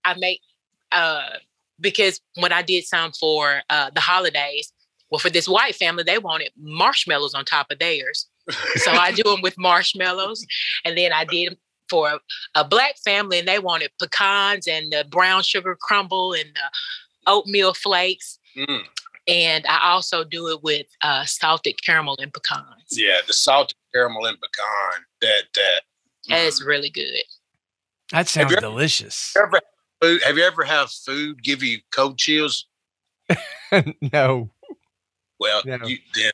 [0.05, 0.39] I make
[0.93, 1.31] uh,
[1.79, 4.71] because when I did some for uh, the holidays,
[5.09, 8.27] well, for this white family, they wanted marshmallows on top of theirs,
[8.75, 10.45] so I do them with marshmallows,
[10.85, 11.57] and then I did 'em
[11.89, 12.19] for a,
[12.55, 16.69] a black family, and they wanted pecans and the brown sugar crumble and the
[17.31, 18.39] oatmeal flakes.
[18.57, 18.83] Mm,
[19.27, 22.65] And I also do it with uh, salted caramel and pecans.
[22.91, 25.05] yeah, the salted caramel and pecan.
[25.21, 25.81] That that.
[26.29, 26.67] And It's mm.
[26.67, 27.23] really good.
[28.11, 29.33] That sounds you- delicious.
[29.37, 29.63] Ever have
[30.01, 32.65] food- Have you ever have food give you cold chills?
[34.13, 34.49] no,
[35.39, 35.77] Well, No.
[35.85, 36.31] you then.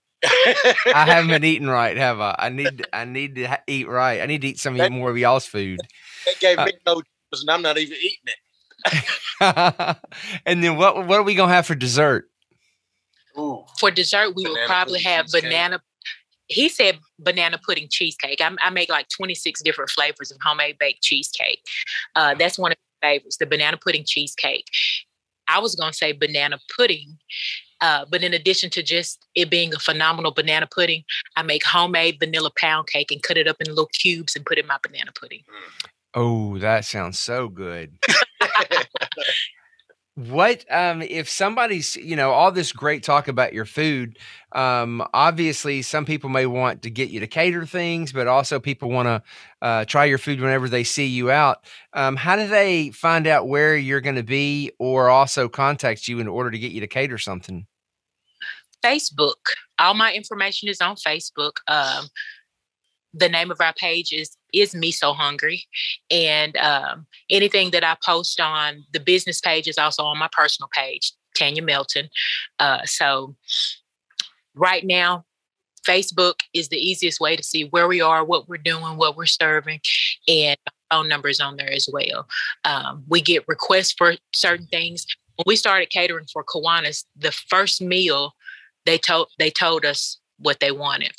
[0.96, 2.36] I haven't been eating right, have I?
[2.40, 4.22] I need I need to eat right.
[4.22, 5.80] I need to eat some of That- more of y'all's food.
[6.26, 9.98] That gave Uh, me cold chills, and I'm not even eating it.
[10.46, 12.30] and then what what are we gonna have for dessert?
[13.38, 13.66] Ooh.
[13.80, 15.44] For dessert, we will probably have cheesecake.
[15.44, 15.82] banana.
[16.48, 18.40] He said banana pudding cheesecake.
[18.42, 21.60] I, I make like 26 different flavors of homemade baked cheesecake.
[22.16, 24.68] Uh, that's one of my favorites, the banana pudding cheesecake.
[25.48, 27.18] I was going to say banana pudding,
[27.82, 31.04] uh, but in addition to just it being a phenomenal banana pudding,
[31.36, 34.58] I make homemade vanilla pound cake and cut it up in little cubes and put
[34.58, 35.42] in my banana pudding.
[36.14, 37.98] Oh, that sounds so good.
[40.16, 44.20] What um if somebody's you know all this great talk about your food
[44.52, 48.92] um obviously some people may want to get you to cater things but also people
[48.92, 49.24] want to
[49.64, 53.48] uh, try your food whenever they see you out um how do they find out
[53.48, 56.88] where you're going to be or also contact you in order to get you to
[56.88, 57.66] cater something
[58.84, 59.36] Facebook.
[59.80, 61.54] All my information is on Facebook.
[63.14, 65.66] The name of our page is is me so hungry,
[66.10, 70.70] and um, anything that I post on the business page is also on my personal
[70.74, 72.10] page, Tanya Melton.
[72.60, 73.36] Uh, so
[74.56, 75.26] right now,
[75.86, 79.26] Facebook is the easiest way to see where we are, what we're doing, what we're
[79.26, 79.82] serving,
[80.28, 80.58] and
[80.90, 82.28] phone numbers on there as well.
[82.64, 85.06] Um, we get requests for certain things.
[85.36, 88.34] When we started catering for Kiwanis, the first meal
[88.86, 91.14] they told they told us what they wanted.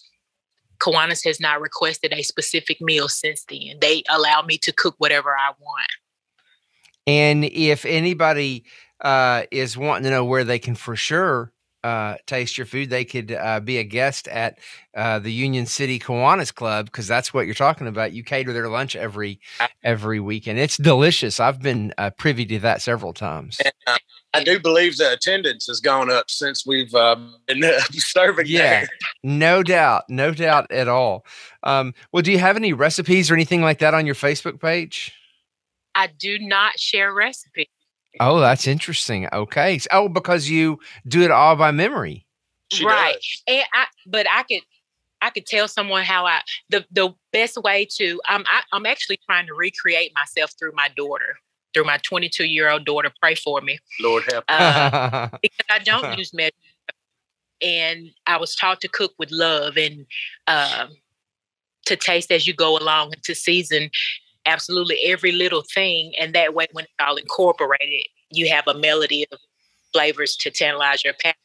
[0.85, 3.79] Kiwanis has not requested a specific meal since then.
[3.81, 5.91] They allow me to cook whatever I want.
[7.07, 8.65] and if anybody
[9.01, 11.53] uh is wanting to know where they can for sure
[11.85, 14.59] uh, taste your food, they could uh, be a guest at
[14.97, 18.15] uh, the Union City Kiwanis Club because that's what you're talking about.
[18.15, 19.39] You cater their lunch every
[19.83, 20.59] every weekend.
[20.59, 21.41] It's delicious.
[21.41, 23.61] I've been uh, privy to that several times.
[23.63, 23.99] And, uh,
[24.35, 27.17] I do believe the attendance has gone up since we've uh,
[27.47, 28.81] been uh, serving Yeah.
[28.81, 28.89] there.
[29.23, 31.25] No doubt, no doubt at all.
[31.63, 35.13] Um, well, do you have any recipes or anything like that on your Facebook page?
[35.95, 37.69] I do not share recipes.
[38.21, 39.29] Oh, that's interesting.
[39.33, 39.81] Okay.
[39.91, 42.27] Oh, because you do it all by memory.
[42.73, 43.15] She right.
[43.15, 43.43] does.
[43.47, 44.63] And I but I could
[45.21, 49.19] I could tell someone how I the the best way to I'm I, I'm actually
[49.27, 51.37] trying to recreate myself through my daughter,
[51.75, 53.11] through my 22 year old daughter.
[53.21, 53.79] Pray for me.
[54.01, 54.45] Lord help.
[54.49, 56.53] Uh, because I don't use measure.
[57.61, 60.07] And I was taught to cook with love and
[60.47, 60.89] um,
[61.87, 63.91] to taste as you go along and to season
[64.47, 66.13] absolutely every little thing.
[66.19, 69.39] And that way, when it's all incorporated, you have a melody of
[69.93, 71.37] flavors to tantalize your palate.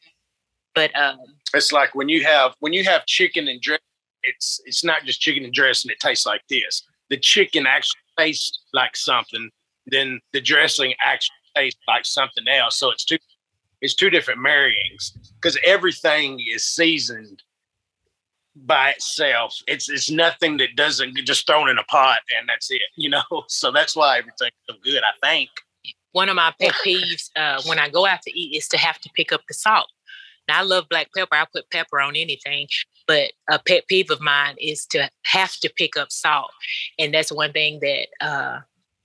[0.74, 1.18] But um,
[1.54, 3.84] It's like when you have when you have chicken and dressing.
[4.22, 5.90] It's it's not just chicken and dressing.
[5.90, 6.82] It tastes like this.
[7.08, 9.50] The chicken actually tastes like something.
[9.86, 12.78] Then the dressing actually tastes like something else.
[12.78, 13.18] So it's two
[13.80, 17.42] it's two different marryings because everything is seasoned
[18.56, 19.56] by itself.
[19.66, 22.82] It's it's nothing that doesn't just thrown in a pot and that's it.
[22.96, 23.22] You know.
[23.48, 25.02] So that's why everything's so good.
[25.02, 25.50] I think.
[26.12, 28.98] one of my pet peeves uh, when I go out to eat is to have
[29.00, 29.88] to pick up the salt.
[30.48, 31.34] Now, I love black pepper.
[31.34, 32.66] I put pepper on anything,
[33.06, 36.50] but a pet peeve of mine is to have to pick up salt,
[36.98, 38.60] and that's one thing that uh,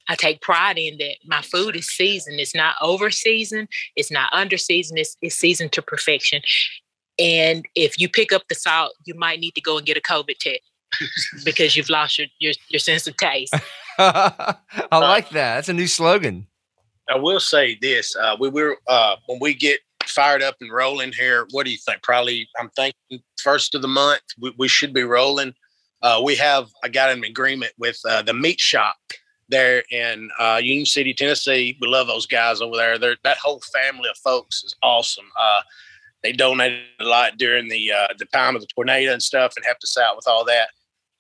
[0.08, 0.98] I take pride in.
[0.98, 2.40] That my food is seasoned.
[2.40, 3.68] It's not over seasoned.
[3.96, 5.00] It's not under seasoned.
[5.00, 6.42] It's, it's seasoned to perfection.
[7.18, 10.02] And if you pick up the salt, you might need to go and get a
[10.02, 10.62] COVID test
[11.46, 13.54] because you've lost your, your, your sense of taste.
[13.98, 14.58] I
[14.92, 15.56] like that.
[15.56, 16.48] That's a new slogan.
[17.10, 21.14] I will say this: uh, we were uh, when we get fired up and rolling
[21.14, 21.48] here.
[21.52, 22.02] What do you think?
[22.02, 25.54] Probably, I'm thinking first of the month we, we should be rolling.
[26.02, 28.96] Uh, we have I got an agreement with uh, the meat shop
[29.50, 31.78] there in uh, Union City, Tennessee.
[31.80, 32.98] We love those guys over there.
[32.98, 35.30] They're, that whole family of folks is awesome.
[35.40, 35.62] Uh,
[36.24, 39.84] they donated a lot during the the time of the tornado and stuff, and helped
[39.84, 40.70] us out with all that.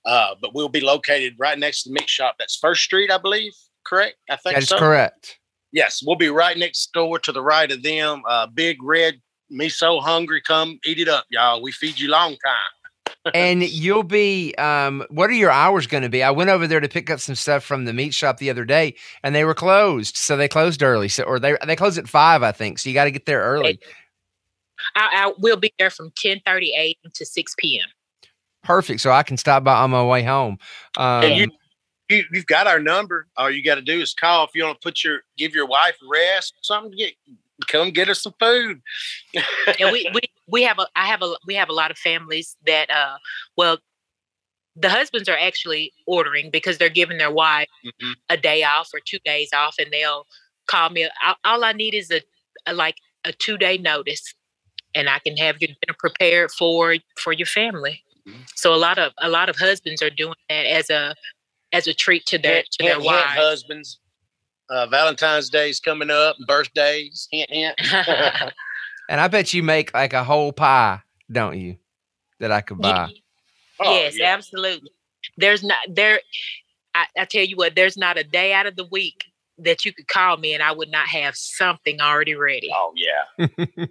[0.03, 2.35] but we'll be located right next to the meat shop.
[2.39, 3.53] That's First Street, I believe.
[3.85, 4.17] Correct?
[4.29, 4.79] I think that's so.
[4.79, 5.39] correct.
[5.71, 8.23] Yes, we'll be right next door to the right of them.
[8.27, 10.41] Uh, big red, me so hungry.
[10.41, 11.61] Come eat it up, y'all.
[11.61, 12.74] We feed you long time.
[13.33, 16.21] And you'll be um, what are your hours going to be?
[16.21, 18.65] I went over there to pick up some stuff from the meat shop the other
[18.65, 20.17] day and they were closed.
[20.17, 22.93] So they closed early so or they they close at five i think so you
[22.93, 23.79] got to get there early.
[24.95, 27.87] I, I will be there from 10 30 a.m to 6 p.m
[28.63, 30.57] perfect so i can stop by on my way home.
[30.97, 31.47] Um, and you,
[32.09, 33.27] you you've got our number.
[33.37, 35.67] All you got to do is call if you want to put your give your
[35.67, 37.13] wife a rest something to get
[37.67, 38.81] come get us some food
[39.79, 42.57] and we, we we have a i have a we have a lot of families
[42.65, 43.17] that uh
[43.55, 43.77] well
[44.75, 48.11] the husbands are actually ordering because they're giving their wife mm-hmm.
[48.29, 50.25] a day off or two days off and they'll
[50.67, 51.07] call me
[51.43, 52.21] all i need is a,
[52.65, 54.33] a like a two day notice
[54.93, 58.41] and i can have your dinner prepared for for your family mm-hmm.
[58.55, 61.15] so a lot of a lot of husbands are doing that as a
[61.75, 63.33] as a treat to their to their wives.
[63.33, 63.99] husbands.
[64.69, 67.75] Uh, Valentine's Day's coming up, birthdays, hint, hint.
[69.09, 71.01] and I bet you make like a whole pie,
[71.31, 71.77] don't you?
[72.39, 73.09] That I could buy.
[73.79, 74.33] Oh, yes, yeah.
[74.33, 74.91] absolutely.
[75.37, 76.19] There's not there.
[76.93, 79.25] I, I tell you what, there's not a day out of the week
[79.57, 82.69] that you could call me and I would not have something already ready.
[82.73, 83.47] Oh yeah,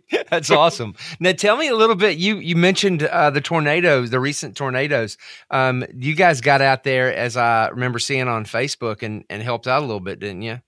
[0.31, 0.95] that's awesome.
[1.21, 2.19] Now tell me a little bit.
[2.19, 5.17] You you mentioned uh, the tornadoes, the recent tornadoes.
[5.51, 9.67] Um, you guys got out there, as I remember seeing on Facebook, and and helped
[9.67, 10.61] out a little bit, didn't you?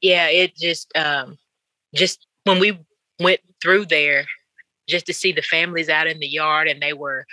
[0.00, 1.38] Yeah, it just um,
[1.94, 2.78] just when we
[3.20, 4.26] went through there,
[4.88, 7.26] just to see the families out in the yard, and they were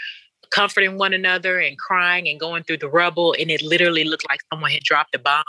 [0.52, 4.40] comforting one another and crying and going through the rubble and it literally looked like
[4.54, 5.44] someone had dropped a bomb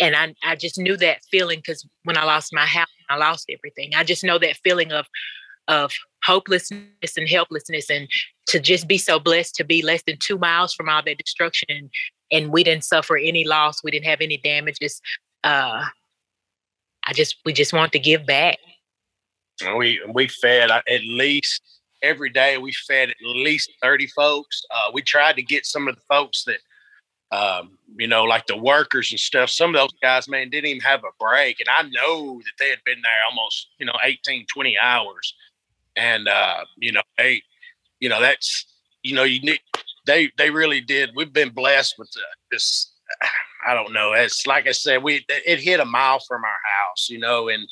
[0.00, 3.50] and i, I just knew that feeling because when i lost my house i lost
[3.50, 5.06] everything i just know that feeling of
[5.68, 5.92] of
[6.24, 8.08] hopelessness and helplessness and
[8.46, 11.90] to just be so blessed to be less than two miles from all that destruction
[12.30, 15.00] and we didn't suffer any loss we didn't have any damages
[15.44, 15.84] uh
[17.06, 18.58] i just we just want to give back
[19.76, 21.62] we we fed at least
[22.02, 24.62] every day we fed at least 30 folks.
[24.70, 26.58] Uh, we tried to get some of the folks that,
[27.30, 29.50] um, you know, like the workers and stuff.
[29.50, 31.60] Some of those guys, man, didn't even have a break.
[31.60, 35.34] And I know that they had been there almost, you know, 18, 20 hours.
[35.96, 37.42] And, uh, you know, they,
[38.00, 38.66] you know, that's,
[39.02, 39.60] you know, you need,
[40.06, 41.10] they, they really did.
[41.14, 42.92] We've been blessed with uh, this.
[43.66, 44.12] I don't know.
[44.12, 47.66] It's like I said, we, it hit a mile from our house, you know, and,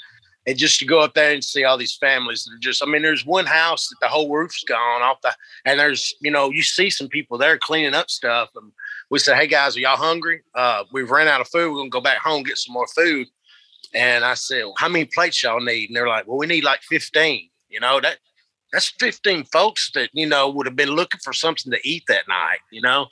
[0.46, 2.86] and just to go up there and see all these families that are just i
[2.86, 6.50] mean there's one house that the whole roof's gone off the and there's you know
[6.50, 8.72] you see some people there cleaning up stuff and
[9.10, 10.42] we said hey guys are y'all hungry?
[10.54, 13.26] Uh, we've ran out of food we're gonna go back home get some more food.
[13.94, 15.90] And i said well, how many plates y'all need?
[15.90, 18.18] And they're like well we need like 15 you know that
[18.72, 22.28] that's 15 folks that you know would have been looking for something to eat that
[22.28, 23.08] night you know?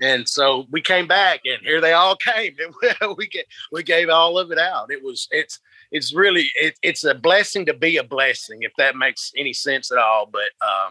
[0.00, 2.56] And so we came back and here they all came
[3.00, 3.30] and we
[3.70, 4.90] we gave all of it out.
[4.90, 5.60] It was it's
[5.92, 9.92] it's really it, it's a blessing to be a blessing if that makes any sense
[9.92, 10.90] at all but uh,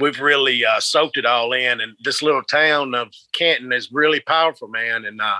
[0.00, 4.20] we've really uh, soaked it all in and this little town of Kenton is really
[4.20, 5.38] powerful man and uh,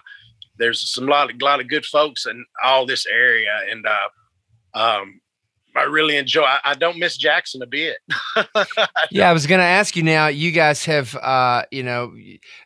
[0.58, 5.20] there's some lot of lot of good folks in all this area and uh, um,
[5.76, 6.42] I really enjoy.
[6.42, 7.98] I, I, don't miss Jackson a bit.
[9.10, 10.26] yeah, I was going to ask you now.
[10.26, 12.12] You guys have, uh, you know,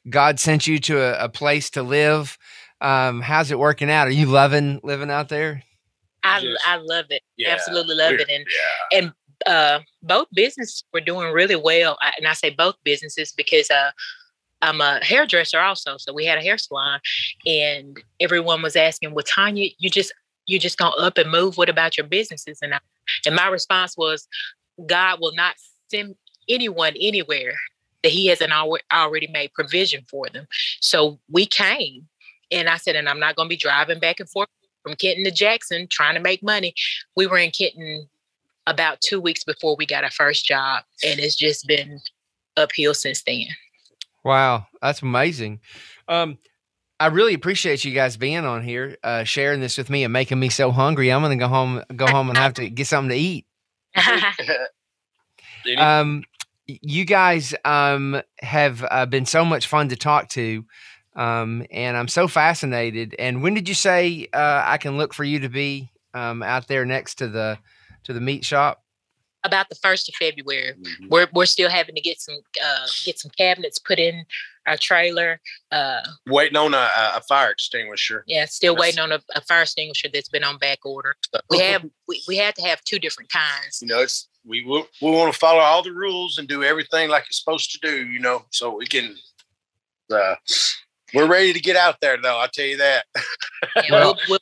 [0.08, 2.38] God sent you to a, a place to live.
[2.80, 4.08] Um, how's it working out?
[4.08, 5.62] Are you loving living out there?
[6.24, 7.22] I Just, I love it.
[7.36, 8.28] Yeah, Absolutely love it.
[8.28, 8.98] And yeah.
[8.98, 9.12] and
[9.46, 11.98] uh, both businesses were doing really well.
[12.00, 13.90] I, and I say both businesses because uh,
[14.62, 15.96] I'm a hairdresser also.
[15.98, 17.00] So we had a hair salon,
[17.46, 20.12] and everyone was asking, "Well, Tanya, you just
[20.46, 21.56] you just gonna up and move?
[21.56, 22.78] What about your businesses?" And I,
[23.26, 24.26] and my response was,
[24.86, 25.56] God will not
[25.90, 26.14] send
[26.48, 27.54] anyone anywhere
[28.02, 28.52] that He hasn't
[28.92, 30.46] already made provision for them.
[30.80, 32.08] So we came,
[32.50, 34.48] and I said, and I'm not gonna be driving back and forth
[34.84, 36.74] from Kenton to Jackson trying to make money.
[37.16, 38.08] We were in Kenton
[38.66, 42.00] about two weeks before we got our first job, and it's just been
[42.56, 43.46] uphill since then.
[44.22, 45.60] Wow, that's amazing.
[46.08, 46.38] Um,
[47.00, 50.38] I really appreciate you guys being on here, uh, sharing this with me, and making
[50.38, 51.10] me so hungry.
[51.10, 53.46] I'm gonna go home, go home, and have to get something to eat.
[55.78, 56.22] um,
[56.66, 60.64] you guys um, have uh, been so much fun to talk to,
[61.16, 63.14] um, and I'm so fascinated.
[63.18, 66.68] And when did you say uh, I can look for you to be um, out
[66.68, 67.58] there next to the
[68.04, 68.82] to the meat shop?
[69.44, 70.72] About the first of February.
[70.72, 71.08] Mm-hmm.
[71.10, 74.24] We're we're still having to get some uh, get some cabinets put in
[74.66, 75.40] our trailer.
[75.70, 78.24] Uh, waiting on a, a fire extinguisher.
[78.26, 81.14] Yeah, still that's, waiting on a, a, fire extinguisher that's been on back order.
[81.50, 83.80] We have we, we had to have two different kinds.
[83.82, 87.10] You know, it's we we, we want to follow all the rules and do everything
[87.10, 88.06] like it's supposed to do.
[88.06, 89.14] You know, so we can.
[90.10, 90.34] Uh,
[91.14, 92.38] we're ready to get out there, though.
[92.38, 93.04] I'll tell you that.
[93.76, 94.38] yeah, we'll, we'll,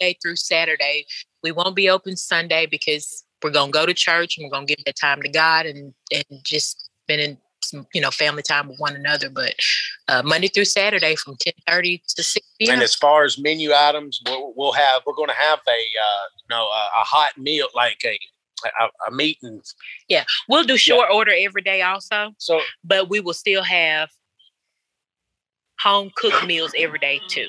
[0.00, 1.06] day through Saturday.
[1.42, 4.84] We won't be open Sunday because we're gonna go to church and we're gonna give
[4.86, 8.96] that time to God and and just spending some you know family time with one
[8.96, 9.30] another.
[9.30, 9.54] But
[10.08, 12.74] uh, Monday through Saturday from ten thirty to six p.m.
[12.74, 16.26] And as far as menu items, we'll, we'll have we're going to have a uh,
[16.36, 18.18] you know a, a, hot meal like a
[18.64, 19.62] a, a meat and
[20.08, 21.16] yeah we'll do short yeah.
[21.16, 22.32] order every day also.
[22.38, 24.10] So but we will still have
[25.82, 27.46] home cooked meals every day too.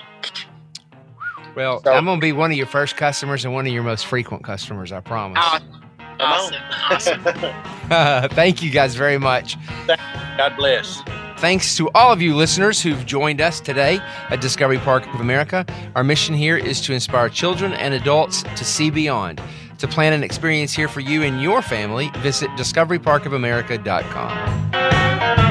[1.55, 3.83] Well, so, I'm going to be one of your first customers and one of your
[3.83, 5.39] most frequent customers, I promise.
[5.41, 5.81] Awesome.
[6.19, 6.55] Awesome.
[6.89, 7.21] awesome.
[8.35, 9.57] Thank you guys very much.
[10.37, 11.01] God bless.
[11.39, 15.65] Thanks to all of you listeners who've joined us today at Discovery Park of America.
[15.95, 19.41] Our mission here is to inspire children and adults to see beyond.
[19.79, 25.50] To plan an experience here for you and your family, visit discoveryparkofamerica.com.